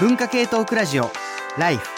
[0.00, 1.12] 文化系トークラジオ
[1.56, 1.93] ライフ。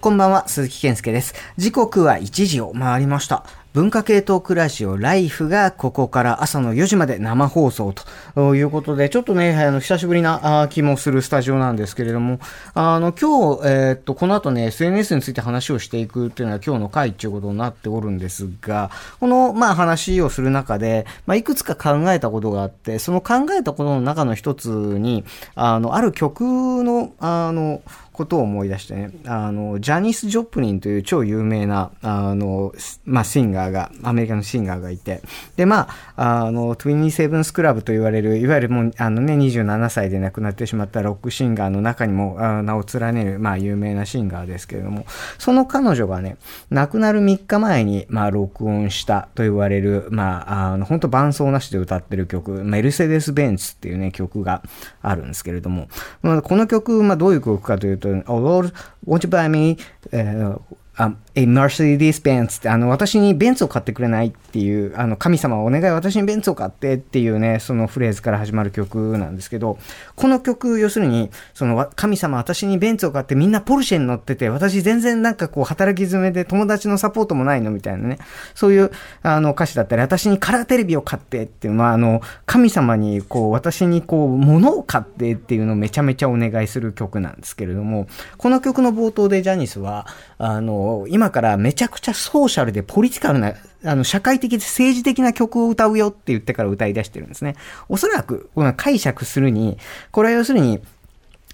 [0.00, 1.34] こんばんは、鈴木健介です。
[1.56, 3.44] 時刻は1時を回りました。
[3.74, 7.92] 文化系トークラジオライフがここから朝の4時まで生放送
[8.34, 12.38] ということで、ちょっとね、あの、久しぶりな気もするスタジオなんですけれども、
[12.74, 25.24] あの、今日、えー、っと、この後ね、SNS について話をしていくっていうのは今日の回っていうことになっておるんですが、この、まあ話をする中で、まあいくつか考えたことがあって、その考えたことの中の一つに、
[25.56, 27.82] あの、ある曲の、あの、
[28.18, 32.72] ことを思い出してね、あの、ジャニス・ジョプリンという超有名な、あの、
[33.04, 35.22] まあ、シンガーが、アメリカのシンガーがいて、
[35.54, 45.06] で、まあ、あの、トゥイニーセブンスクラブと言われる、いわゆるもう、あのね、27歳で亡くなってしまったロックシンガーの中にも、名を連ねる、まあ、有名なシンガーですけれども、
[45.38, 46.38] その彼女がね、
[46.70, 54.64] 亡くなる3日前に、まあ、録音したと言われる、まあ、あの、本当伴奏なしで歌ってる曲、メルセデス・ベンツっていうね、曲が
[55.02, 55.86] あるんですけれども、
[56.22, 58.70] まあ、この曲、まあ、どういう曲かというと、although
[59.04, 59.76] won't you buy me
[60.12, 60.56] uh,
[60.98, 69.78] um, a Mercedes Benz って、あの、私にベンツを買ってくれないっていう、あの、神様お願い私にベンツを買ってっていうね、そのフレーズから始まる曲なんですけど、
[70.16, 78.18] この曲、要するに、その、神様私にベンツを買ってみんなポルシェに乗ってて、私全然なんかこう、働き詰めで友達のサポートもないのみたいなね、
[78.54, 78.90] そういう、
[79.22, 97.56] あの、歌詞だったり、私にカラーテレビを買ってっていう、まあ、あの、神様にこう、私にこう、物を買ってっていうのをめちゃめちゃお願いする曲なんですけれども、この曲の冒頭でジャニスは、あの、今からめちゃくちゃソーシャルでポリティカルな、あの、社会的で政治的な曲を歌うよって言ってから歌い出してるんですね。
[97.88, 99.78] おそらく、解釈するに、
[100.10, 100.80] これは要するに、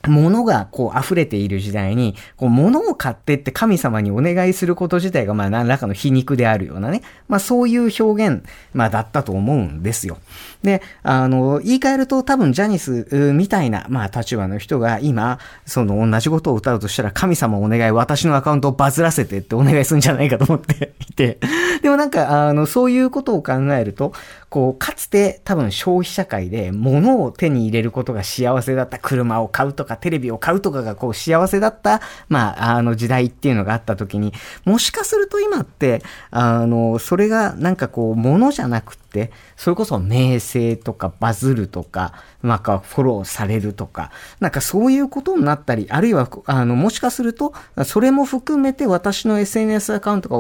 [0.09, 10.19] 物がこう溢れている時代に、こう物を買ってって神様にお願いすること自体がまあ何らかの皮肉であるようなね、まあそういう表現、まあだったと思うんですよ。
[10.63, 21.39] で、あの、言い換えると多分ジャニスみたいな、まあ立場の人が今、その同じことを歌うとしたら神様お願い、私のアカウントをバズらせてってお願いするんじゃないかと思っていて、
[21.83, 24.13] でもなんか、あの、そういうことを考えると、
[24.55, 29.01] こう、かつて多分消費社会で物を手に入れることが幸せだった。
[29.01, 34.33] 車を買うとかテレビを買うとかがこう幸せだった、まあ、あの時代っていうのがあった時に、
[34.65, 39.04] もしかすると今って、あの、それがなんかこう、物じゃなくて、
[39.57, 44.11] それこそ名声とかバズるとか、なんかフォローされるとか、
[44.41, 47.55] なんかそういうことになったり、あるいは、あの、もしかすると、
[47.85, 50.39] それも含めて私の SNS アカウントが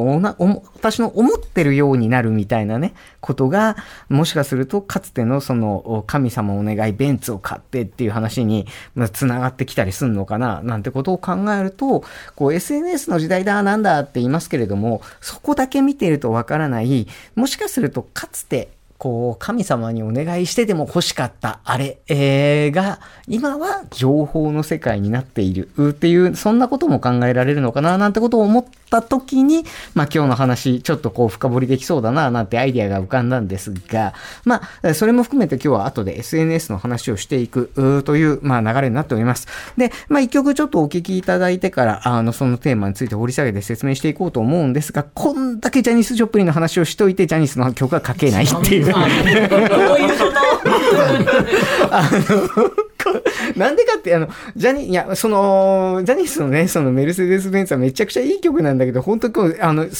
[0.75, 3.77] 私の思ってるようになるみたいなね、ことが、
[4.09, 12.05] もしかすると、かつてのその、神様お願い、ベンツを買ってっていう話に、まあ、繋がってきたりすんのかな、なんてことを考えると、
[12.37, 18.63] こう、SNS の時代だ、なんだって言いますけれども、そこだけ見てるとわからない、もしかすると、かつて、
[18.99, 39.49] こう、神様にお願いしてでも欲しかったあれ、えー、が、今は情報の世界になっているっていう、そんなことも考えられるのかな、なんてことを思った時に、まあ今日の話、ちょっとこう深掘りできそうだな、なんてアイディアが浮かんだんですが、まあ、それも含めて今日は後で SNS の話をしていくという、まあ流れになっております。
[39.76, 48.84] で、まあ一曲ちょっとお聞きいただいてから、あの、そのテーマについて掘り下げて説明していこうと思うんですが、こんだけジャニス・ジョプリンの話をしといて、ジャニスの曲が書けないっていう。
[48.84, 49.99] どう。
[49.99, 50.34] いうこと。
[51.91, 52.84] あの
[53.56, 59.91] なんでかって、あの、ジャニ、いや、その、ジャニスのね、そのメルセデス・ベンツはめちゃくちゃいい曲なんだけど、本当こう、あの、もう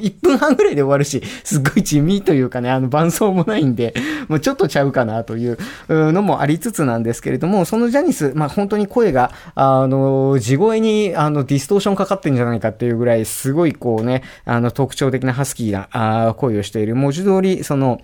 [0.00, 3.94] 1分半ぐらいで終わるし、すっごい地味というかね、あの、伴奏もないんで、
[4.28, 18.00] もうちょっとちゃうかなというのもありつつなんですけれども、そのジャニス、まあ本当に声が、あの、地声に、あの、ディストーションかかってんじゃないかっていうぐらい、すごいこうね、あの、特徴的なハスキーなあ声をしている、文字通り、その、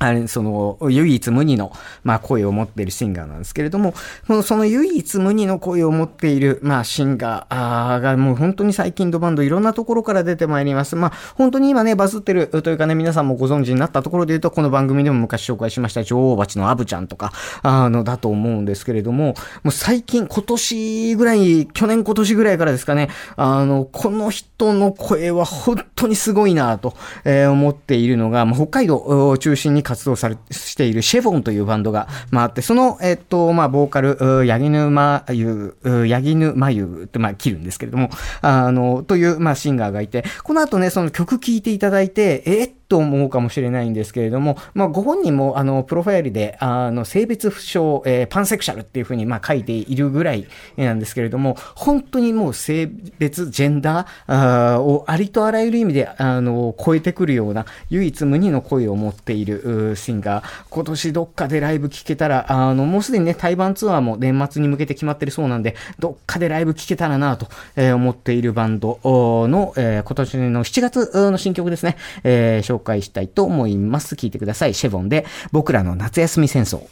[0.00, 1.72] あれ、その、唯一無二の、
[2.04, 3.94] まあ、声を持っているシンガーなんですけれども、
[4.42, 10.96] その唯一無二の声を持っている、まあ、シンガーが、もう本当に最近ドバンドいろんなところから出てまいります。
[10.96, 17.32] まあ、本当に今ね、バズってるというかね、皆さんもご存知になったところで言うと、この番組でも昔紹介しました女王蜂のアブちゃんとか、
[17.62, 26.94] あの、だと思うんですけれども、もう最近、今年ぐらい、去年今年ぐらいからですかね、あの、この人の声は本当にすごいなと、
[27.24, 35.76] えー、思っているのが、まあ、北海道を中心に活動されしているシェフォンというバンドが、まあ、あって、その、えっと、まあ、ボーカル、ヤギヌマユ、
[36.06, 38.08] ヤギヌマユって、まあ、切るんですけれども、
[38.40, 52.90] あの、という、まあ、シンガーがいて、この後ね、その曲聴いていただいて、えと思うかもしれないんですけれども、まあ、ご本人も、あの、プロファイルで、あの、性別不詳、えー、パンセクシャルっていうふうに、まあ、書いているぐらいなんですけれども、本当にもう性
[53.20, 60.44] 別、ジェンダーをありとあらゆる意味で、あの、超えてくるような、唯一無二の声を持っているシンガー。
[60.68, 67.46] 今年どっかでライブ聴けたら、あの、もうすでにね、対バンツアーも年末に向けて決まってるそうなんで、どっかでライブ聴けたらなと、
[67.76, 74.14] 思っているバンドの、えー、今年の7月の新曲ですね、えー、紹介介したいと思います。
[74.14, 74.74] 聞いてください。
[74.74, 76.86] シェボンで、僕らの夏休み戦争。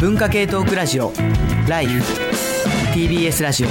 [0.00, 1.12] 文化系トークラジオ
[1.68, 2.02] ライフ
[2.92, 3.68] TBS ラジオ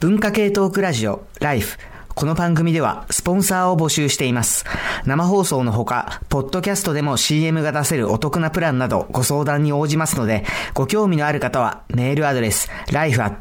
[0.00, 1.76] 文化系トークラジオライフ
[2.16, 4.64] この番組ではスポンサーを募集しています。
[5.04, 13.36] 生放送のほか、ポッドキャストでも CM が出せるお得なプランなどご相談に応じますので、ご興味のある方はメールアドレス life.tbs.co.jp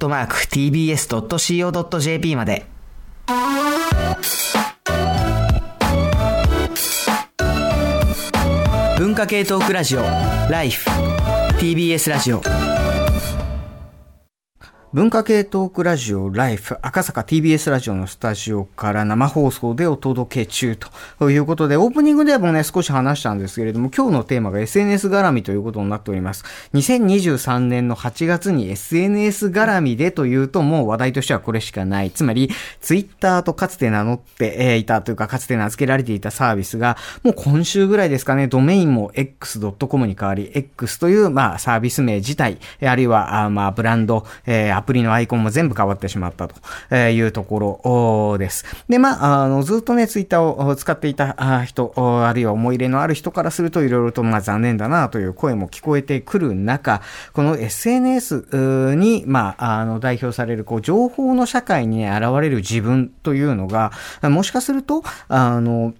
[2.35, 2.65] まで。
[8.97, 10.01] 文化系トークラジオ
[10.49, 10.89] ライフ
[11.59, 12.41] TBS ラジオ
[14.95, 20.77] 文化系トークラジオライフ赤坂 TBS ラジオのスタジオから生放送でお届け中
[21.19, 26.45] ということで、オープニングでもね、少し話したんですけれども、今日のテーマが SNS 絡みということになっております。
[26.75, 32.11] 2023年の8月に SNS 絡みでというと、もう話題としてはこれしかない。
[32.11, 32.49] つまり、
[32.79, 48.65] Twitter とかつて名乗っていたというか、かつて名付けられていたサービスが、もう今週ぐらいですかね、ドメインも x.com に変わり、X という、まあ、サービス名自体、あるいは、まあ、ブランド、えー、プリのアイコンも全部変わってしまったというところです。
[48.87, 57.01] で、まあ、あの、ずっとね、ツイッターを使っていた人、あるいは思い入れのある人からすると、いろいろと、まあ、残念だなという声も聞こえてくる中、
[57.33, 63.91] この SNS に、まあ、あの、代表される、こう、情報の社会に、ね、現れる自分というのが、
[64.21, 65.93] もしかすると、あの、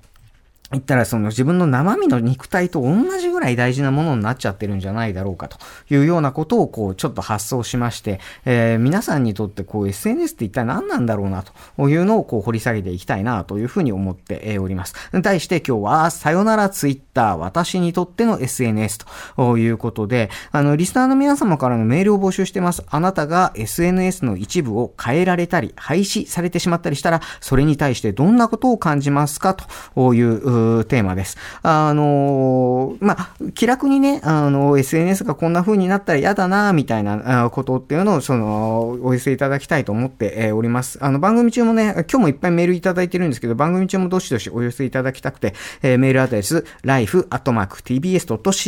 [0.76, 5.58] 言ったらその自分の生身の肉体と同じぐらい大事なものになっちゃってるんじゃないだろうかと
[5.90, 11.44] いうようなことをこうちょっと発想しまして、えー、皆さんにとってこう SNS って一体何なんだろうな
[11.78, 14.96] というのをこう掘り下げていきたいなというふうに思っております。
[15.22, 19.00] 対して今日はさよならツイッター私にとっての SNS
[19.36, 22.84] ということで、あのリスナーの皆様からのメールを募集してます。
[22.88, 29.56] あなたが SNS の一部を変えられたり廃止されてしまったりしたらそれに対してどんなことを感じますか？
[29.96, 31.38] というテーマです。
[31.64, 41.00] あのまあ、気楽にね、あの、SNS がこんな風になったら嫌だな、みたいなことっていうのを、その、お寄せいただきたいと思っております。
[41.02, 46.66] あの、番組中もね、今日もいっぱいメールいただいてるんですけど、番組中もどしどしお寄せいただきたくて、えー、メールアドレス、
[47.06, 48.66] life.tbs.co.jp、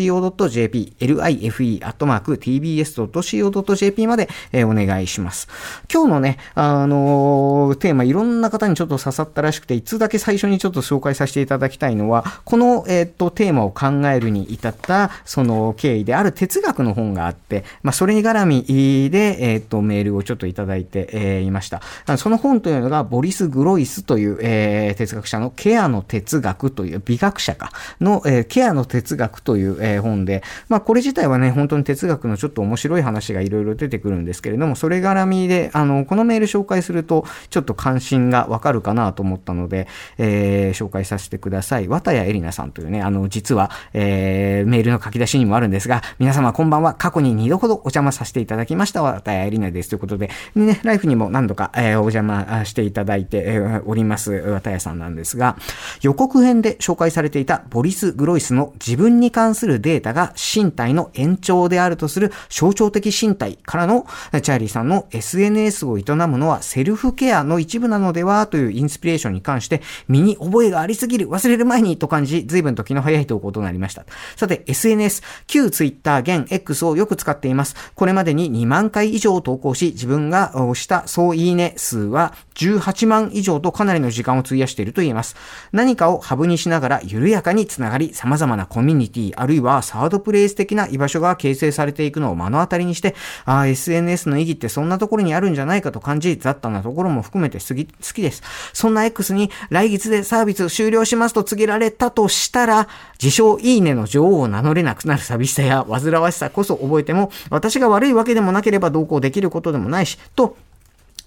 [2.38, 5.48] life.tbs.co.jp まで、えー、お願いします。
[5.92, 21.82] 今日のね、あのー、テーマ、いろんな方にちょっと刺さったらしくて、いつだけ最初にちょっと紹介させていただきたいのは、この、えっ、と、テーマを考えるに至った、その経緯である哲学の本があって、まあ、それに絡みで、えっ、と、メールをちょっといただいて、えー、いました。
[22.18, 39.88] その本というのが、ボリス・グロイスという、えー、哲学者のケアの哲学という、美学者か、の、えー、ケアの哲学という、えー、本で、まあ、これ自体はね、本当に哲学のちょっと面白い話がいろいろ出てくるんですけれども、それ絡みで、あの、このメール紹介すると、ちょっと関心がわかるかなと思ったので、
[40.18, 41.88] えー、紹介させてください。
[41.88, 46.94] 綿谷エリナさんというね、あの、実は、えー、メールの書き出しにもあるんですが、皆様こんばんは。
[46.94, 49.02] 過去に2度ほどお邪魔させていただきました。
[49.04, 49.90] 綿谷エリナです。
[49.90, 55.58] ということで、ね、ライフにも何度か、えー、お邪魔していただいて、えー、おります、綿谷さんなんですが、
[56.02, 74.06] 予告編で紹介されていたボリス・グロイスの自分に関するデータが身体の延長であるとする象徴的身体からの、チャーリーさんの SNS を営むのはセルフケアの一部なのではというインスピレーションに関して、身に覚えがありすぎる、忘れる前にと感じ、随分時の早い投稿となりました。
[74.36, 77.76] さて、SNS、旧 Twitter、現 X をよく使っています。
[77.96, 85.36] これまでに2万回以上投稿し、自分が押した総いいね数は18万以上とかなりの時間を費やしていると言えます。
[85.72, 97.76] 何かをハブにしながら緩やかにつながり、様々なコミュニティ、あるいはサードプレイス的な居場所が形成されていくのを目の当たりにして、ああ、SNS の意義ってそんなところにあるんじゃないかと感じ、雑多なところも含めて好
[98.14, 98.42] きです。
[98.74, 102.88] そんな X に来月でサービス終了しますと告げられたとしたら、
[103.22, 110.58] 自称いいねの女王を名乗れなくなる寂しさや煩わしさこそ覚えても、私が悪いわけでもなければ同行できることでもないし、と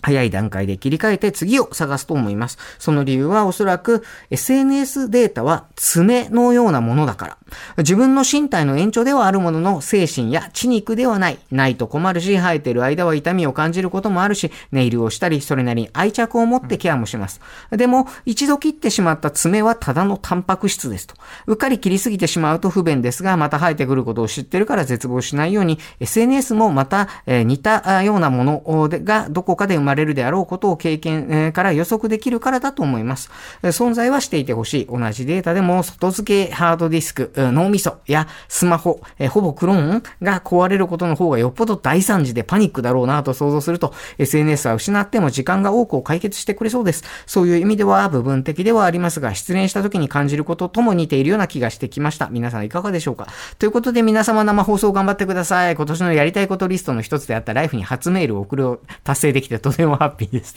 [0.02, 2.58] 早い段階で切り替えて次を探すと思います。
[2.78, 7.38] その理由はおそらく SNS データは爪のようなものだから。
[7.78, 11.38] 自分の身体の延長ではあるものの精神や血肉ではない。
[11.50, 17.40] ないと困るし、生えている間は痛みを感じることもあるし、ネイルをしたり、それなりに愛着を持ってケアもします。
[17.70, 21.14] でも、一度切ってしまった爪はただのタンパク質ですと。
[21.46, 33.30] うっかり切りすぎてしまうと不便ですが、また生えてくることを知ってるから絶望しないように、SNS もまた、えー似たようなものでがどこかで生まれるであろうことを経験から予測できるからだと思います。
[33.62, 34.86] 存在はしていてほしい。
[34.86, 47.04] 同じデータでも外付けハードディスク、脳みそやスマホ、えほぼクローンが壊れることの方がよっぽど大惨事でパニックだろうなと想像すると、SNS は失っても時間が多くを解決してくれそうです。
[47.26, 52.28] そういう意味では部分的ではありますが、失恋した時に感じることとも似ているような気がしてきました。
[52.30, 53.26] 皆さんいかがでしょうか？
[53.58, 55.76] ということで皆様生放送頑張ってください。
[55.76, 60.54] 今年のやりたいことリストの一つであったライフに初メールを送るを達成できてとてもハッピーです。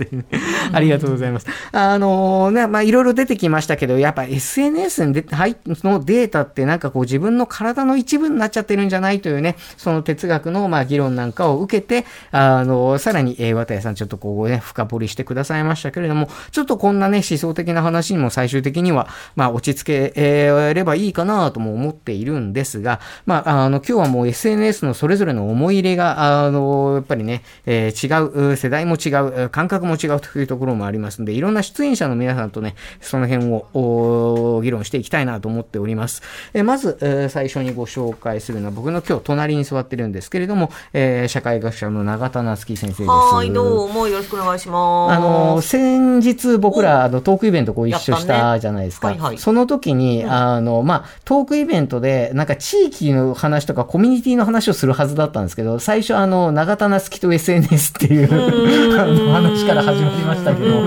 [0.72, 1.48] ありがとうございます。
[1.72, 36.22] あのね、まあいろいろ出てきましたけど、やっぱ SNS に出て入っのデータってなんかこう自分の体の一部になっちゃってるんじゃないというね、その哲学のまあ議論なんかを受けて、あの、さらに、えー、綿谷さんちょっとこうね、深掘りしてくださいましたけれども、ちょっとこんなね、思想的な話にも最終的には、まあ落ち着けえーればいいかなとも思っているんですが、まあ、あの、今日はもう SNS のそれぞれの思い入れが、あの、やっぱりね、えー違う、世代も違う、感覚も違うというところもありますので、いろんな出演者の皆さんとね、その辺をお議論していきたいなと思っております。
[36.53, 43.10] えーまず、えー最初にご紹介するのは僕の今日隣に座ってるんですけれども、えー社会学者の永田夏樹先生です。
[43.10, 45.17] はーい、どうもよろしくお願いします。
[45.17, 49.10] あの先日僕らあのトークイベントこう一緒したじゃないですか。
[49.10, 58.27] ねはいはいその時に、あの、まあ、トークイベントで、なんか地域の話とかコミュニティの話をするはずだったんですけど、最初あの、長田夏樹と SNS っていう
[59.03, 60.81] あの話から始まりましたけど、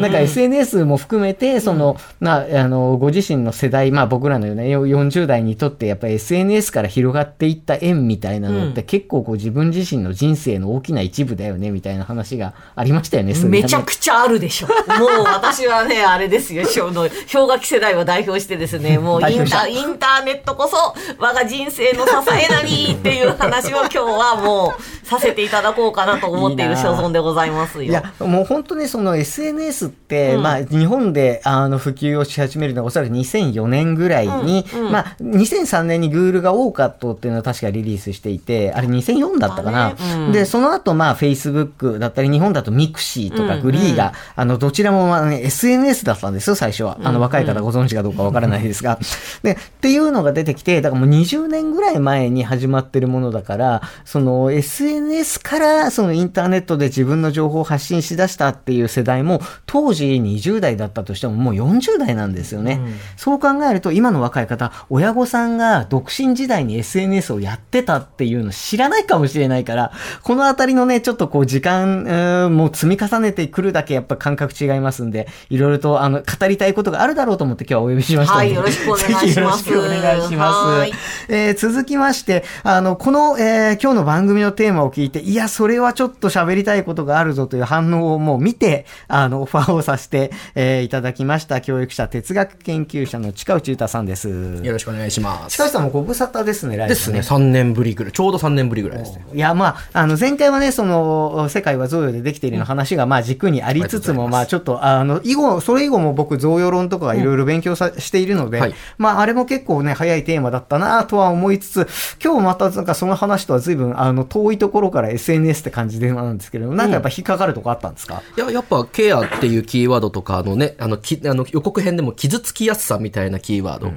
[0.00, 14.68] なんか SNS も含めて、その、な、あの、ご自身の世代、まあ僕らのようなよ40代にとって、やっぱり SNS から広がっていった縁みたいなのって、結構こう自分自身の人生の大きな一部だよね、みたいな話がありましたよね、めちゃくちゃあるでしょ。
[14.98, 27.43] もう私はね、あれですよ、氷河期世代を代表してですね、 もうインター、インターネットこそ我が人生の支えなりっていう話を今日はもうさせていただこうかなと思っている所存でございます
[27.86, 27.90] よ。
[27.90, 39.90] いや、もう本当にその SNS って、まあ日本であの普及をし始めるのがおそらく2004年ぐらいに、まあ2003年に Google がオーカットっていうのを確かリリースしていて、あれ2004だったかな。
[39.90, 46.98] だねうんで、その後まあ Facebook だったり、日本だと Mixi とかうんグリーが、あのどちらもまあ、ね、SNS だったんですよ、最初は。
[47.02, 48.98] あの若い方ご存知かどうかわからないですが。
[49.42, 62.80] で、っていうのが出てきて、だからもう20年ぐらい前に始まってるものだから、その SNS からそのインターネットで自分の情報を発信しだしたっていう世代も、当時20代だったとしてももう40代なんですよね。
[63.18, 80.78] そう考えると、今の若い方、親御さんが独身時代に SNS をやってたっていうの知らないかもしれないから、このあたりのね、ちょっとこう時間、えーもう積み重ねてくるだけやっぱ感覚違いますんで、いろいろとあの語りたいことがあるだろうと思って今日はお呼びしましたのではいよろしくお願いしますぜひ よろしくお願いします。
[80.78, 80.92] はい
[81.28, 94.28] えー続きまして、あの、この、えー今日の番組のテーマを聞いて、いや、それはちょっと喋りたいことがあるぞという反応をもう見て、あの、オファーをさせて、えーいただきました、教育者、哲学研究者の近内太さんです。
[94.62, 95.54] よろしくお願いします。
[95.54, 99.24] 近内さんもご無沙汰ですね、来ですね、3年ぶりぐらい、ちょうど3年ぶりぐらいですね。
[99.32, 108.74] いや、まあ、あの、前回はね、その、世界は贈与でできているの話が、まあ、軸にありつつも、ありまあ、ちょっと、あの、以後、それ以後も僕、贈与論とかいろいろ勉強さ、しているので、はい。
[108.98, 111.88] まあ、あれも結構ね、早いテーマだったなとは思いつつ、
[112.22, 123.92] 今日また、なんかその話とは随分、あの、遠いところから SNS って感じでなんですけれども、なんかぱ引っかかるとこあったんですか、いや、やっぱ、ケアっていうキーワードとか、あのね、あの、きあの予告編でも傷つきやすさみたいなキーワード。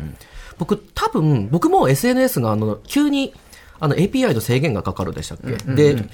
[0.58, 3.34] 僕、多分、僕も SNS が、あの、急に、
[3.80, 6.10] あの、API の制限がかかるでしたっけ、で、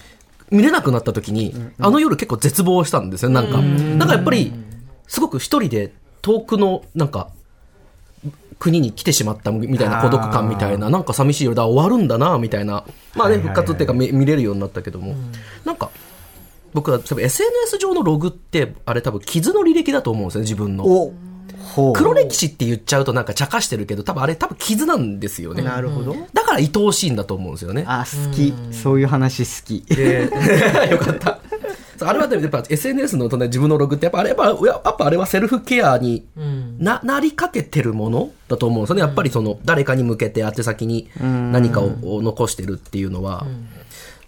[0.52, 3.58] 見れなくなった時に、あの夜結構絶望したんですよ、なんか。
[3.60, 4.54] なんかやっぱり、
[5.08, 7.30] すごく一人で遠くの、なんか、
[8.60, 12.86] 国に来てしまったみたいな孤独感みたいな、なんか寂しい夜だ、終わるんだな、みたいな。
[13.16, 15.16] まあね、復活っていうか見見れるようになったけども、
[15.66, 15.90] なんか、
[16.74, 21.14] 僕は多分 SNS 上のログって、あれ多分傷の履歴だと思うんですよね、自分の。
[21.94, 25.64] 黒歴史って言っちゃうとなんか茶化してるけど、多分あれ多分傷なんですよね。
[25.64, 26.16] なるほど。
[26.34, 27.84] だから愛おしいんだと思うんですよね。
[27.88, 28.54] あ、好き。
[28.72, 29.96] そういう話好き。
[29.96, 30.30] で
[30.92, 31.40] よかった。
[31.98, 36.26] そうあれはでもやっぱ SNS の、ね、自分のログってやっぱあれやっぱやっぱあれはセルフケアに
[36.80, 39.02] ななりかけてるものだと思うんですよね。
[39.02, 43.46] やっぱりその誰かに向けて宛先に何かをを残してるっていうのは。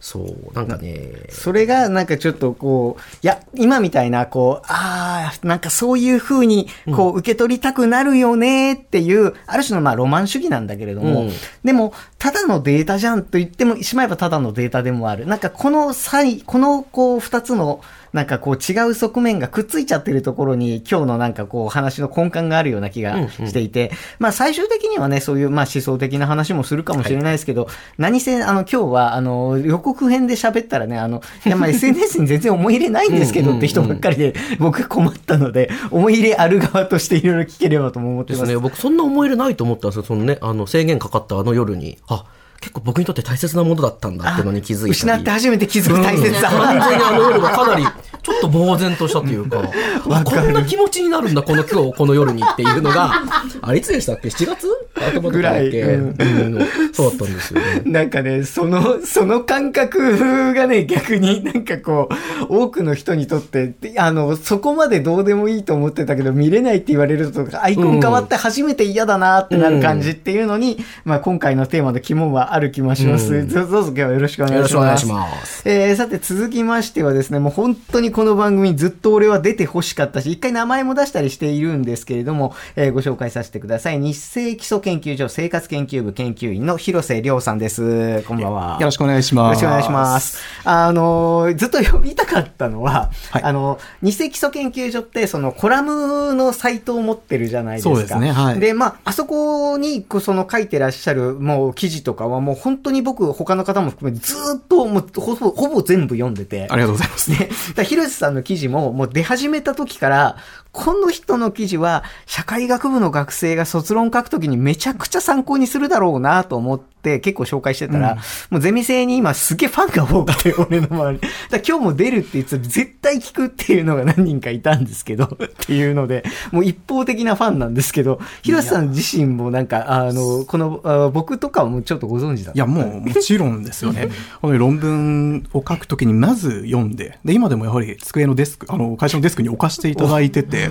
[0.05, 11.31] そう、なんかね、それがなんかちょっとこう、いや、今みたいな、こう、ああ、なんかそういう風に、こう、受け取りたくなるよねっていう、ある種のまあロマン主義なんだけれども、うん。
[11.63, 15.25] でも、ただのデータじゃんと言ってもしまえばただのデータでもある。
[15.25, 17.81] なんかこの際、このこう、二つの、
[18.15, 27.67] なんかこう違う側面がくっついちゃってるところに今日のなんかこう話の根幹があるような気がしていて、まあ最終的にはね、そういうまあ思想的な話もするかもしれないですけど、
[27.97, 38.45] 何せあの今日はあの予告編で喋ったらね、あの、いやまあ SNS に全然思い入れないんですけど って人ばっかりで僕困ったので、思い入れある側としていろいろ聞ければとも思ってます。
[38.45, 38.47] す。
[38.47, 40.03] でね、僕そんな思い入れないと思ったんですよ。
[40.03, 42.23] そのね、あの、制限かかったあの夜に、あ、
[42.65, 44.91] 結構僕にとって大切なものだったんだってのに気づいたり。
[44.93, 46.49] 失って初めて気づく大切さ。
[46.49, 47.85] 完全にあの夜がかなり、
[48.23, 49.61] ちょっと呆然としたというか、
[50.09, 53.21] あこんな気持ちになるんだ、この今日、この夜にっていうのが、
[53.61, 54.67] あれいつでしたっけ ?7 月？
[54.95, 56.15] 頭ぐらいうん。
[56.17, 56.67] うん。
[56.91, 57.83] そうだったんですよね。
[57.85, 62.09] なんかね、その、その感覚がね、逆になんかこ
[62.49, 73.33] う、多くの人にとって、であの、そこまでどうでもいいと思ってたけど、見れないって言われるとか、アイコン変わって初めて嫌だなってなる感じっていうのに、まあ今回のテーマの肝はある気もします。
[73.33, 75.05] うんどうぞ今日はよろしくお願いします。
[75.05, 75.61] ます。
[75.65, 83.99] えーさて続きましてはですね、もう本当にこの番組ずっと俺は出て欲しかったし、一回名前も出したりしているんですけれども、えーご紹介させてください。
[83.99, 88.23] 日清基礎研究所生活研究部研究員の広瀬亮さんです。
[88.23, 88.77] こんばんは。
[88.79, 89.59] よろしくお願いしよろます。
[89.59, 90.39] しくお願いします。
[90.63, 97.95] あのーずっと呼びたかったのは、はいあの、日清基礎研究所って、そのコラムのサイトを持ってるじゃないですか。
[97.95, 106.67] そうですねはいで、まあ、あそこに、その書いてらっしゃる、もう記事とかはもう本当に僕、他の方も含めてずーっと、もうほぼ、ほぼ全部読んでて。
[106.69, 107.31] ありがとうございます。
[107.31, 110.37] ね、だ広瀬さんの記事も、もう出始めた時から、
[110.75, 118.17] この人の記事は、社会学部の学生が卒論書くときにめちゃくちゃ参考にするだろうなと思って、結構紹介してたら、
[118.49, 121.19] もうゼミ生に今すげえファンが多くて、俺の周り。
[121.49, 134.09] だ今日も出るって言ってたら絶対聞くっていうのが何人かいたんですけど、 っていうので、もう一方的なファンなんですけど、広瀬さん自身もなんか、あの、この、あ僕とかもちょっとご存知だったいや、もう、もちろんですよね。
[134.41, 140.64] この論文を書くときにまず読んで、で、今でもやはり机のデスク、あの、会社のデスクに置かせていただいてて、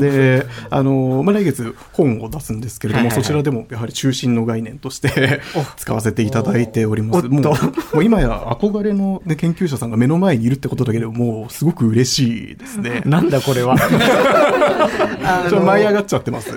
[0.00, 5.40] で、あの、まあ、来月本を出すんですけれども、そちらでもやはり中心の概念として
[5.76, 7.28] 使わせていただいております。
[7.28, 7.52] もう、も
[8.00, 13.02] う今や憧れの、ね、研究者さんが目の前にいるってことだけでも、もうすごく嬉しいですね。
[13.06, 13.76] なんだこれは。
[15.24, 16.52] あちょっと舞い上がっちゃってます。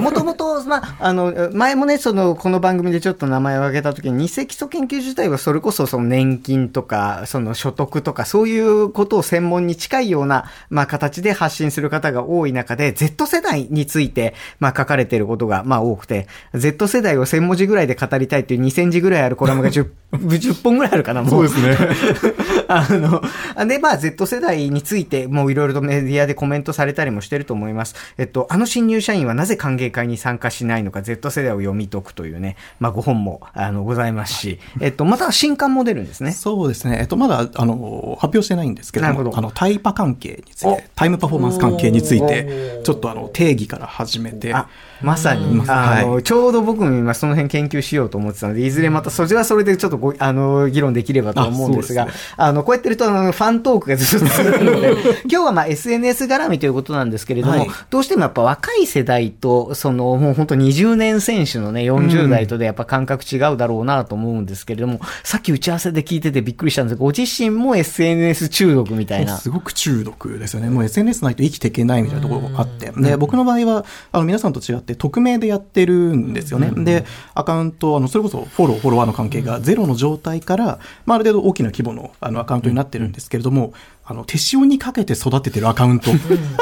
[0.00, 21.30] もともと、まあ、あの、前もね、その、この番組でちょっと名前を挙げたときに、日赤基礎研究自体はそれこそ、その年金とか、その所得とか、そういうことを専門に近いような、まあ、形で発信する方が多い中で、Z 世代について、まあ、書かれていることが、まあ、多くて、Z 世代を1000文字ぐらいで語りたいっていう2000字ぐらいあるコラムが 10, 10 本ぐらいあるかな、もう。
[21.30, 21.88] そうですね。
[22.68, 27.94] あの、で、まあ、Z 世代について、もういろいろとメディアでコメントされたりもしてると思います。
[28.18, 36.32] えっと、あの新入社員はなぜ歓迎会に参加しないのか、Z 世代を読み解くというね、まあ、ご本も、あの、ございますし、えっと、また新刊も出るんですね。
[36.32, 36.98] そうですね。
[37.00, 44.68] えっと、まだ、あの、発表してないんですけども、なるほどあの、タイパ関係についおて、タイムパフォーマンス関係について、ちょっとあの、定義から始めて、あ、
[45.02, 45.70] まさに、うん。
[45.70, 46.22] あの、はい。
[46.22, 54.92] ちょうど僕も今その辺研究しようと思ってたので、いずれまたそれはそれでちょっとご、あの、議論できればと思うんですが、ああそうですの、こうやってると、あの、ファントークがずっと続くので、
[55.24, 57.70] 今日はまあ SNS 絡みということなんですけれども、はい。
[57.90, 69.36] どうしてもやっぱ若い世代と、その、もう本当20年選手のね、40代とでやっぱ感覚違うだろうなと思うんですけれども、さっき打ち合わせで聞いててびっくりしたんですが、ご自身も SNS 中毒みたいな。
[69.38, 70.70] すごく中毒ですよね。
[70.70, 72.92] もう SNS ないと生きていけないみたいなところがあって。
[72.96, 76.70] で、僕の場合は、あの、皆さんと違って匿名でやってるんですよね。
[76.84, 83.72] で、アカウント、あの、それこそフォロー、フォロワーの関係がゼロの状態から、まあ、ある程度大きな規模のあのアカウントになってるんですけれども、
[84.04, 86.10] あの、手塩にかけて育ててるアカウント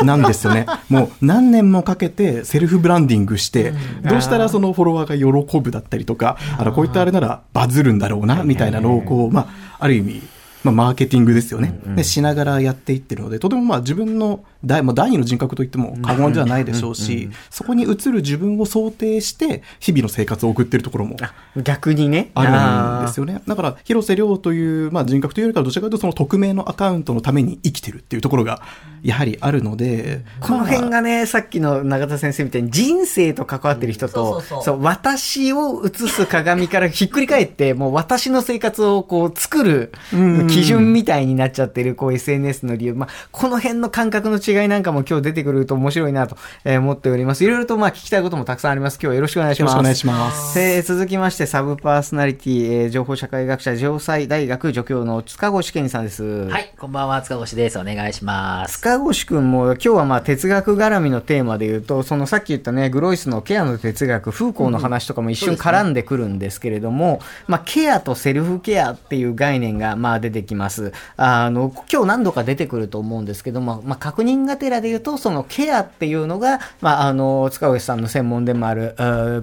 [0.04, 0.66] なんですよね。
[0.90, 3.72] もう何年もかけてセルフブランディングして、
[4.08, 9.46] どうしたらそのフォロワーが喜ぶだったりとか、あの、こういったあれならバズるんだろうな、みたいなのを、こう、まあ、
[9.78, 10.22] ある意味、
[10.64, 11.78] まあ、マーケティングですよね。
[11.94, 21.16] で、しながらやっていってるので、とてもまあ自分の第、まあ、第二の人格といっても過言ではないでしょうし、そこに映る自分を想定して、日々の生活を送ってるところも
[21.56, 22.30] 逆にね。
[22.34, 23.42] あるんですよね。
[23.46, 28.62] だから、広瀬亮という、まあ、人格というよりかは、どちらかというと、その匿名のアカウントのために生きてるっていうところが、
[29.02, 42.94] やはりあるので、この辺まあがね、さっきの永田先生みたいに人生と関わってる人と、うんそうそうそう私を映す鏡からひっくり返って、 もう私の生活をこう作るうん基準みたいになっちゃってる、こう SNS の理由。
[42.94, 47.44] まあ、この辺の感覚の違違いなんかも今日出てくると面白いなとえー思っております。
[47.44, 48.94] いろいろとまあ聞きたいこともたくさんあります。
[48.94, 49.76] 今日はよろしくお願いします。
[49.76, 56.22] よろしくお願いしますえー続きまして、サブパーソナリティ、えー情報社会学者、城西大学助教の塚越健さんです。
[56.48, 57.78] はい、こんばんは、塚越です。
[57.78, 58.78] お願いします。
[58.78, 70.92] 塚越くんも今日はまあ哲学絡みのテーマで言うと、そのさっき言ったね、グロイスのケアの哲学、フーコーの話とかも一瞬絡んでくるんですけれども、まあケアとセルフケアっていう概念がまあ出てきます。
[71.16, 78.94] あの、今日何度か出てくると思うんですけども、まあ確認がてらで言うと、そのケアっていうのが、まああの、塚越さんの専門でもある、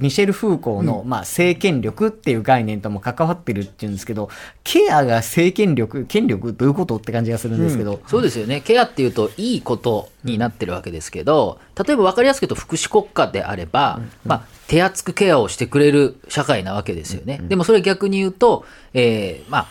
[0.01, 4.29] ミシェル・フーコーの、まあ政権力っていう概念とも関わってるっていうんですけど、
[4.63, 8.61] ケアが政権力、権力どういうことって感じがするんですけど、そうですよね。
[8.61, 17.39] ケアっていうといいことになってるわけですけど、例えば分かりやすく言うと福祉国家であれば、まあ、手厚くケアをしてくれる社会なわけですよね。
[17.43, 19.67] でもそれ逆に言うと、えーまあ、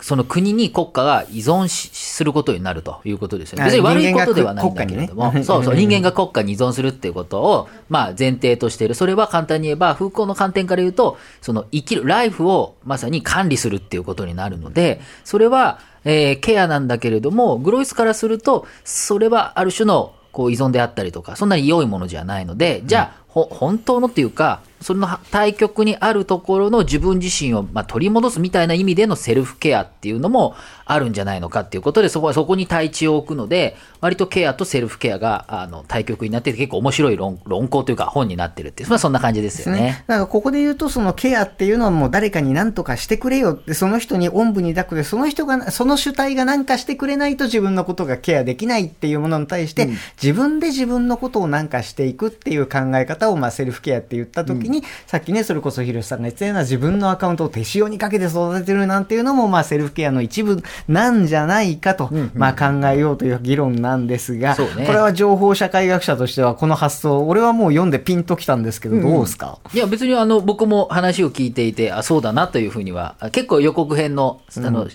[0.00, 3.64] その国に国家が依存しすることになるということですよね。
[3.64, 8.94] あ別に悪いことではないんだけれども、ねそうそう、人間が国家に依存するっていうことを、まあ前提としている。
[8.94, 40.04] それは簡単に言えば、風光の観点から言うと、その生きる、ライフをまさに管理するっていうことになるので、それは、えーケアなんだけれども、グロイスからすると、それはある種のこう依存であったりとか、そんなに良いものじゃないので、じゃあ、ほ本当のっていうか、その対極にあるところの自分自身を、まあ、取り戻すみたいな意味でのセルフケアっていうのもあるんじゃないのかっていうことで、そこはそこに対地を置くので、割とケアとセルフケアがあの対極になってて結構面白い論論考というか本になってるっていう、まあ、そんな感じですよね。
[40.06, 49.88] だからここで言うと、そのケアっていうのはもう誰かに何とかしてくれよって、その人におんぶに抱くで、その人が、その主体が何かしてくれないと自分のことがケアできないっていうものに対して、
[50.22, 74.90] 自分で自分のことを何かしていくっていう考え方を、をまあセルフケアって言った時に、さっきね、それこそ広瀬さんが言ったような自分のアカウントを手塩にかけて育ててるなんていうのも、まあセルフケアの一部なんじゃないかと、まあ考えようという議論なんですが、ねこれは情報社会学者としてはこの発想、俺はもう読んでピンときたんですけど、どうですか、いや別にあの僕も話を聞いていてあそうだなというふうには結構予告編のあの、予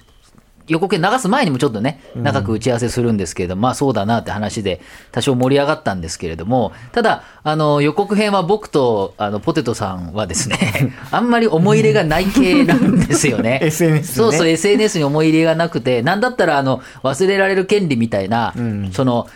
[0.71, 10.57] 告編流す前にもちょっとね長く打ち合わせするんですけれども、まあそうだなって話で多少盛り上がったんですけれどもただあの予告編は僕とあのポテトさんはですね
[11.11, 13.59] あんまり思い入れがない系なんですよね。
[13.63, 14.15] SNS ね。
[14.15, 18.53] そうそう SNS に思い入れがなくてなんだったらあの忘れられる権利みたいな、
[18.91, 19.27] その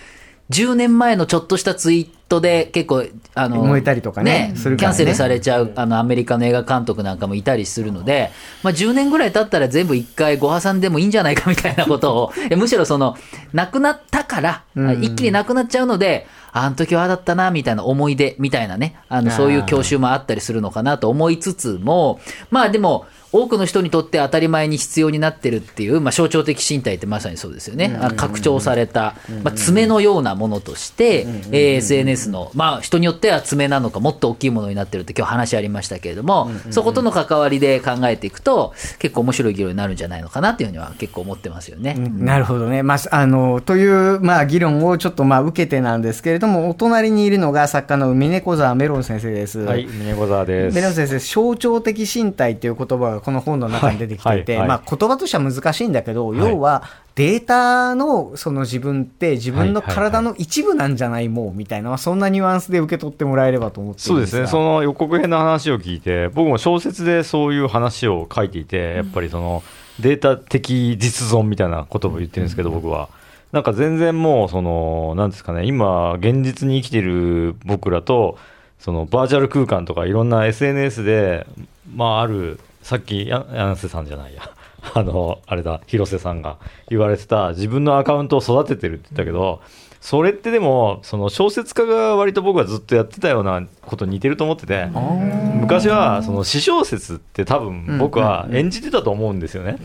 [0.50, 4.96] 10年前のちょっとしたツイートで結構あの燃えたりとかねするからね。
[4.96, 8.32] キャンセルされちゃうあのアメリカの映画監督なんかもいたりするので、
[8.64, 13.16] まあ、10年ぐらい経ったら全部一回ご破産でもいいんじゃないかみたいなことを むしろその
[13.54, 14.64] 亡くなったから、
[15.02, 41.94] 一気になくなっちゃうのであの時はああだったなみたいな思い出みたいなねあのそういう教習もあったりするのかなと思いつつもまあでも多くの人にとって当たり前に必要になってるっていう、まあ、象徴的身体ってまさにそうですよね、拡張された、まあ、爪のようなものとして、えー SNS の、まあ、人によっては爪なのかもっと大きいものになってるって今日話ありましたけれども、そことの関わりで考えていくと結構面白い議論になるんじゃないのかなっていうふうには結構思ってますよね。
[41.96, 42.84] なるほどね。
[42.84, 49.60] まあ、あの、という、まあ、議論をちょっと、まあ、受けてなんですけれども、お隣にいるのが作家の峰子沢メロン先生です。
[49.60, 50.76] はい、峰子沢です。
[50.76, 56.84] メロン先生、象徴的身体っていう言葉がこの本の中に出てきていて、はいはいはいまあ、言葉としては難しいんだけど、要は、
[57.18, 69.64] データのその自分って自分の体の一部なんじゃないもうみたいな、まあそんなニュアンスで受け取ってもらえればと思ってそうですね、その予告編の話を聞いて、僕も小説でそういう話を書いていて、やっぱりその
[70.00, 73.10] データ的実存みたいなことも言ってるんですけど、僕は。
[73.52, 78.38] なんか全然もう、その、なんですかね、今、現実に生きてる僕らと、
[78.78, 81.48] そのバーチャル空間とかいろんな SNS で、
[81.96, 84.52] まあ、ある、さっき、や柳瀬さんじゃないや。
[84.94, 86.58] あの、あれだ、広瀬さんが
[86.90, 89.62] 言われてた、自分のアカウントを育ててるって言ったけど、
[90.00, 94.90] それってでも、その小説家が割と僕はずっとやってたようなことに似てると思ってて、
[95.60, 99.78] 昔はその私小説って多分僕は演じてたと思うんですよね。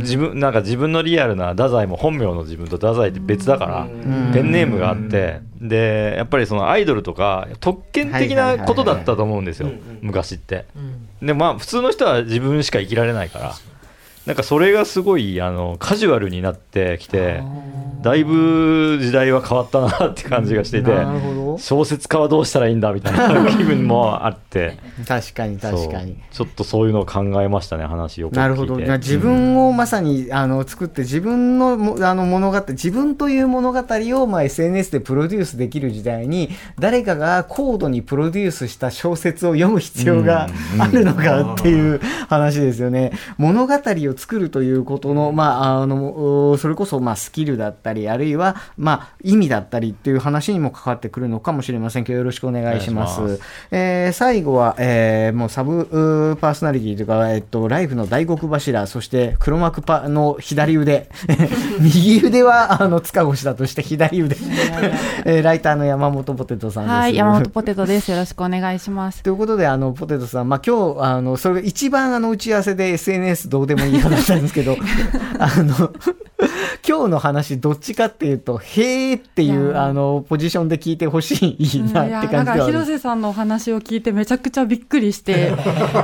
[0.00, 3.88] 自分なんか自分のリアルな太宰も本名の自分と太宰って別だから
[4.32, 9.70] ペンネームがあってでやっぱりそのアイドルとか特権的なことだったと思うんですよ
[10.02, 10.66] 昔って。
[11.22, 13.54] でまあ普通の人は自分しか生きられないから
[14.26, 17.42] なんかそれがすごいあのカジュアルになってきて
[18.04, 20.90] だいぶ時代は変わったなって感じがしていて
[21.58, 24.76] 小説家はどうしたらいいんだみたいな 気分もあって
[25.08, 26.18] 確かに確かに。
[26.30, 28.76] ちょっとそういうのを考えましたね話をなるほど。
[28.76, 43.12] 自分をまさに、あの作って自分のもあの物語、自分という物語を、まあ、SNS でプロデュースできる時代に、誰かが高度にプロデュースした小説を読む必要があるのかっていう話ですよね。
[43.38, 53.20] 物語を作るということの、まあ、あの、おそれこそ、まあ、スキルだったり、あるいは、まあ、意味だったりっていう話にも関わってくるのかもしれませんけど、よろしくお願いします。
[53.20, 61.08] お願いしえー最後は、えーもうサブパーソナリティというか、えっと、ライフの大黒柱、そして黒幕パの左腕、
[61.80, 64.36] 右腕は、あの、塚越だとして左腕、
[65.24, 66.92] えーライターの山本ポテトさんです。
[66.92, 68.10] はい、山本ポテトです。
[68.10, 69.22] よろしくお願いします。
[69.22, 74.76] ということで、あの、ポテトさん、まあ、今日、あの、それが一番、あの、打ち合わせで SNS どうでもいい話なんですけど、
[75.38, 75.90] あの、
[76.86, 85.52] 今日の話、どっちかっていうと、へーってい、いうやあの、ポジションで聞いてほしいうんなって感じではあなんかる広瀬さんのお話を聞いてめちゃくちゃびっくりして、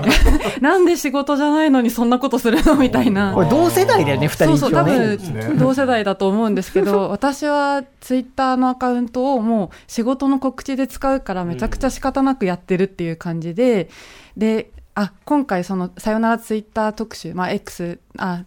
[0.63, 3.35] なんで仕事じゃないのにそんなことするのみたいな。
[3.35, 4.85] これ同世代だよね、二人そうそう、多。
[4.85, 5.19] 分
[5.59, 13.91] 同世代だと思うんですけど、私はツイッターのアカウントをもう仕事の告知で使うからめちゃくちゃ仕方なくやってるっていう感じで、
[14.35, 18.45] で、あ、今回そのさよならツイッター特集、まあ X、あ、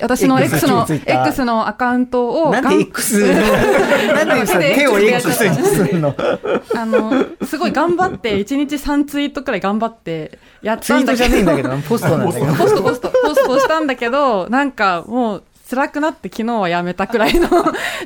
[0.00, 5.44] 私の X の、X のアカウントをなんで X、 なんでさ手を X す
[5.84, 6.16] るの？
[6.76, 12.46] あの、すごい頑張って、1日3ツイートくらい頑張ってやっツイートじゃたんだけど、ねえんだけど、ポストなんだけど。
[12.54, 17.48] ポストポスト、ポストしたんだけど、なんかもう辛くなって昨日はやめたくらいの、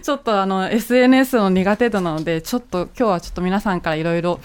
[0.03, 4.41] ちょっとあの、SNS の苦手度なので、ちょっと今日はちょっと皆さんからいろいろ、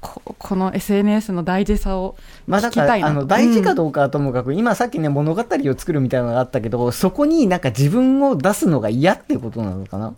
[0.00, 2.16] ここの SNS の大事さを
[2.48, 3.12] 聞きたいなと。
[3.12, 10.14] あの、大事かうんどうかはともかく、今さっきね、物語を作るみたいなのがあったけど、そこになんか自分を出すのが嫌ってことなのかな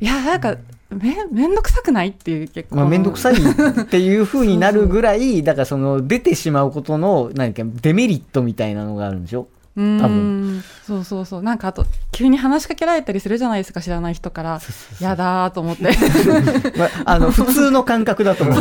[0.00, 0.56] いや、なんか、
[0.90, 2.76] め、めんどくさくないっていう結構。
[2.76, 9.48] まあ、めんどくさいっていう風になるぐらい、だからその、出てしまうことの、何か、デメリットみたいなのがあるんでしょ？
[9.76, 11.42] 多分そうそうそう。
[11.42, 14.60] なんかあと、急に話しかけられたりするじゃないですか、知らない人から。
[15.00, 15.82] やだーと思って。
[16.78, 18.56] まあ、あの、普通の感覚だと思 う。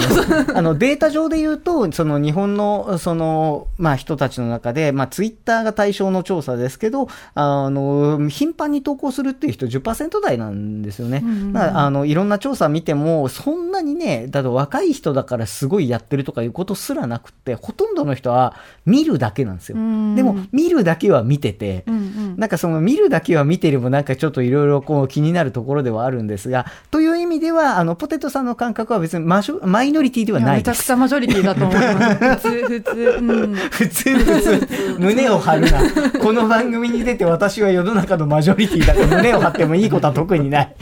[0.55, 11.23] あの、データ上で言うと、その日本の、その、まあ人たちの中で、まあツイッターが対象の調査ですけど、あの、頻繁に投稿するっていう人10%台なんですよね。
[11.51, 19.77] だからあの、いろんな調査見ても、そんなにね、だと若い人だからすごいやってるとかいうことすらなくって、ほとんどの人は見るだけなんですよ。
[19.77, 30.67] んでも、見るだけは見てて、うんうんなんかその見るだけは見てればなんかちょっといろいろこう気になるところではあるんですが、という意味では、あの、ポテトさんの感覚は別にマジョマイノリティではないです。
[30.69, 32.49] めちゃくちゃマジョリティだと思います。
[32.49, 33.17] 普通、普通。
[33.19, 33.55] うん。
[33.55, 36.19] 普通普通、胸を張るな。
[36.19, 40.75] この番組に出て私は世の中のマジョリティだと胸を張ってもいいことは特にない。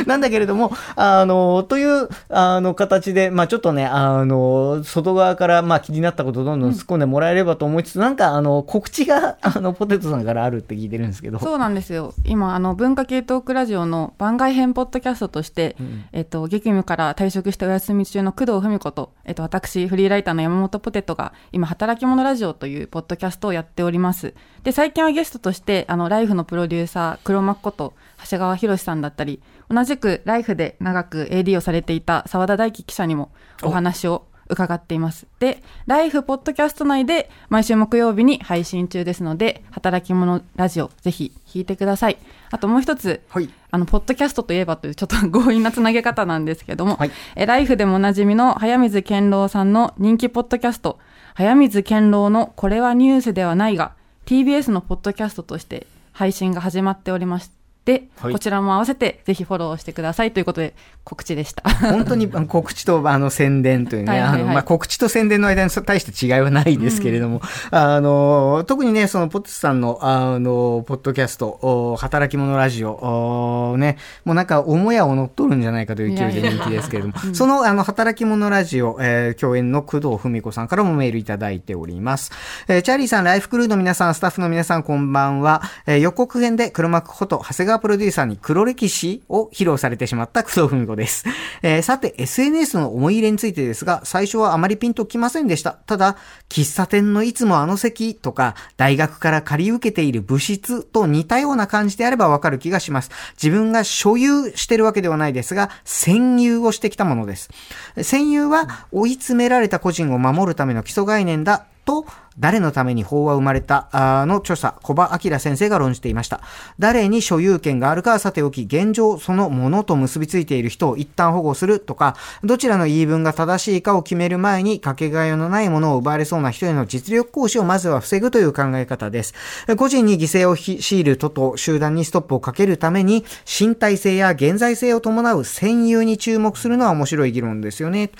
[0.06, 11.38] なんだけれども、あの、という、あの、形で、まあちょっとね、あの、外側から、まあ気になったことをどんどん突っ込んでもらえればと思いつつ、なんか、あの、告知が、 あの、ポテトさんからあるって聞いてるんですけど。
[11.38, 12.12] そうなんですよ。
[12.24, 15.76] 今、あの、文化系トークラジオの番外編ポッドキャストとして、
[16.12, 24.34] えっと、激務から退職してお休み中の工藤文子と、えっと、私、フリーライターの山本ポテトが、今、働き者ラジオというポッドキャストをやっております。
[24.64, 33.30] で、最近はゲストとして、あの、ライフのプロデューサー、黒幕こと、長谷川博さんだったり、同じくライフで長く AD をされていた澤田大樹記者にも
[33.62, 35.26] お話を伺っています。
[35.38, 42.18] で、ライフポッドキャスト内で毎週木曜日に配信中ですので、働き者ラジオぜひ聞いてください。
[42.50, 50.98] あともう一つ、はいあの、ポッドキャストといえばというちょっと強引なつなげ方なんですけども、はいえライフでもおなじみの早水健郎さんの人気ポッドキャスト、
[51.34, 53.92] 早水健郎のこれはニュースではないが、
[54.26, 61.68] TBS のポッドキャストとして配信が始まっておりまして、はいこちらも合わせてぜひフォローしてくださいということで告知でした。
[61.68, 82.30] 本当に告知とあの宣伝というね、はいはいはいあのまあ、告知と宣伝の間にそ大して違いはないですけれども、あの特にね、そのポテツさんのあのポッドキャスト、お働き者ラジオ、おね、もうなんか、母屋を乗っ取るんじゃないかという勢いで人気ですけれども、そのあの働き者ラジオ、えー共演の工藤文子さんからもメールいただいております。
[82.68, 85.62] えーチャーリーさん、ライフクルーの皆さん、スタッフの皆さん、こんばんは。
[85.86, 91.24] えー予告編で黒幕こと長谷川プロデューサーに黒歴史を披露されてしまった工藤文子です。
[91.62, 95.72] えーさて、SNS の思い入れについてですが、最初はあまりピンときませんでした。
[95.72, 96.16] ただ、
[96.48, 103.10] 喫茶店のいつもあの席とか、大学から借り受けている部室と似たような感じであればわかる気がします。
[103.42, 107.50] 自分が所有してるわけではないですが、占有をしてきたものです。
[107.96, 112.06] 占有は追い詰められた個人を守るための基礎概念だと、
[112.38, 113.88] 誰のために法は生まれた？
[113.92, 116.40] あの著者、小葉明先生が論じていました。
[116.78, 129.34] 誰に所有権があるかはさておき、現状そのものと結びついている人を一旦保護するとか、どちらの言い分が正しいかを決める前に、かけがえのないものを奪われそうな人への実力行使をまずは防ぐという考え方です。
[129.76, 138.10] 個人に犠牲を強いるとと集団にストップをかけるために、身体性や現在性を伴う占有に注目するのは面白い議論ですよね。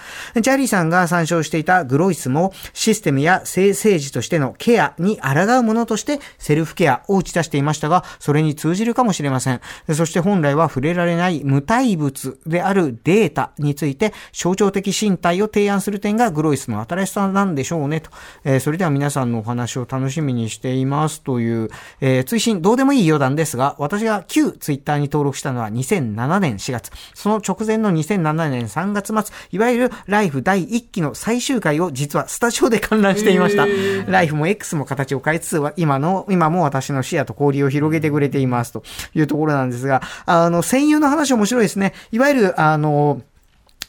[0.41, 9.61] ジャリーさんが参照していたグロイスも、システムや政治ジとしてのケアに抗うものとしてセルフケアを打ち出していましたが、それに通じるかもしれません。
[9.93, 18.11] そして本来は触れられない無体物であるデータについて象徴的身体を提案する点がグロイスの新しさなんでしょうねと。
[18.45, 21.69] えーそれでは皆さんのお話を楽しみにしていますという、
[22.01, 26.91] えー追伸どうでもいい余談ですが、私が旧ツイッターに登録したのは2007年4月。
[27.15, 33.67] その直前の2007年3月末、いわゆるライフ第1期の最終回を実はスタジオで観覧していました。
[34.07, 38.83] ライフも X も形を変えつつ、今の、今も私の視野と交流を広げてくれていますと
[39.15, 41.95] いうところなんですが、あの、専用の話面白いですね。
[42.13, 43.23] いわゆる、あの、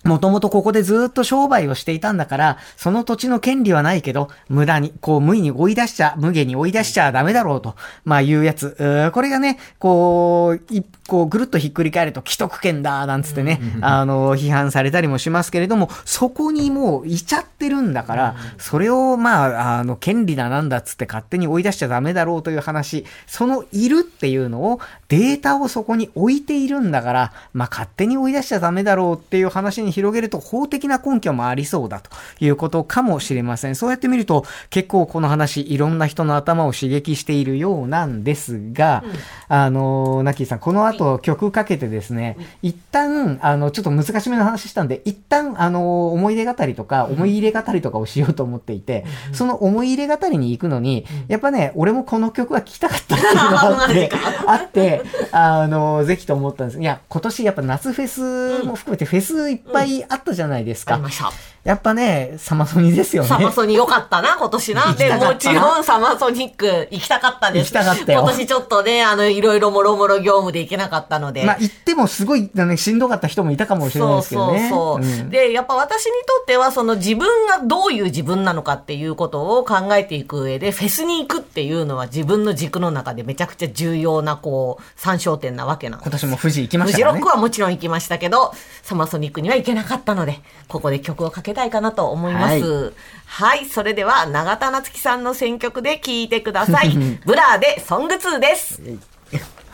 [0.05, 9.11] もともとここでずっと商売をしていたんだから、その土地の権利はないけど、無駄に、こう、無意に追い出しちゃ、無下に追い出しちゃダメだろうと、まあいうやつ。
[9.13, 33.75] これがね、こう、いこう、ぐるっとひっくり返ると、既得権だ、なんつってね、あの、批判されたりもしますけれども、そこにもういちゃってるんだから、それを、まあ、あの、権利だなんだっつって勝手に追い出しちゃダメだろうという話、そのいるっていうのを、データをそこに置いているんだから、まあ、勝手に追い出しちゃダメだろうっていう話に広げると、法的な根拠もありそうだということかもしれません。
[33.75, 39.03] そうやって見ると、結構この話、いろんな人の頭を刺激しているようなんですが、
[39.47, 54.11] あの、ナッキーさん、この後曲かけてですね、一旦、あの、ちょっと難しめの話したんで、一旦、あの、思い出語りとか、思い入れ語りとかをしようと思っていて、その思い入れ語りに行くのに、やっぱね、俺もこの曲は聴きたかったっていうのがあって、
[54.47, 56.79] あって、あの、ぜひと思ったんです。
[56.79, 60.95] いや、今年やっぱ夏フェスも含めてフェスいっぱいあったじゃないですか。
[60.95, 61.31] ありました。
[61.65, 63.27] やっぱね、サマソニですよね。
[63.27, 64.93] サマソニ良かったな、今年な。
[64.93, 67.73] で、もちろんサマソニック行きたかったです。
[67.73, 71.43] 行きたかったよ今年ちょっとね、あの、いろいろもろもろ業務で行けなかったので。
[71.43, 74.69] まあ、行ってもすごい、ね、しんどかった人もいたかもしれないですけどね。
[74.69, 86.09] そうそうそう、んで、やっぱ私にとっては、その自分がどういう自分なのかっていうことを考えていく上で、フェスに行くっていうのは自分の軸の中でめちゃくちゃ重要な、こう、参照点なわけなんです。
[86.09, 87.11] 今年も富士行きまフしたね。
[87.11, 92.93] ジロックはもちろん行きましたけど、サマソニックには行けなかったので、ここで曲をかけたいかなと思います。
[93.25, 96.89] はい、それでは永田夏来さんの選曲で聴いてください。
[97.25, 98.81] ブラーでソング2です。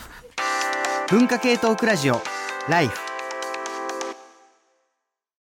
[1.10, 2.22] 文化系トークラジオ、
[2.68, 3.11] ライフ。